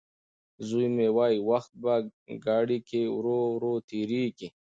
زوی 0.67 0.87
مې 0.95 1.07
وايي 1.17 1.39
وخت 1.49 1.71
په 1.81 1.93
ګاډي 2.45 2.79
کې 2.89 3.01
ورو 3.15 3.73
تېرېږي. 3.89 4.47